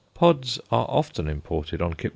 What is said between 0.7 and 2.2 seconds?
are often imported on _Cyp.